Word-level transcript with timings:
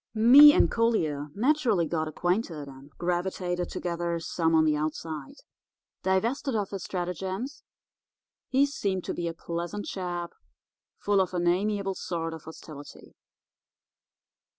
"Me 0.15 0.51
and 0.51 0.71
Collier 0.71 1.27
naturally 1.35 1.85
got 1.85 2.07
acquainted, 2.07 2.67
and 2.67 2.89
gravitated 2.97 3.69
together 3.69 4.19
some 4.19 4.55
on 4.55 4.65
the 4.65 4.75
outside. 4.75 5.35
Divested 6.01 6.55
of 6.55 6.71
his 6.71 6.83
stratagems, 6.85 7.61
he 8.49 8.65
seemed 8.65 9.03
to 9.03 9.13
be 9.13 9.27
a 9.27 9.33
pleasant 9.35 9.85
chap, 9.85 10.31
full 10.97 11.21
of 11.21 11.35
an 11.35 11.45
amiable 11.45 11.93
sort 11.93 12.33
of 12.33 12.45
hostility. 12.45 13.13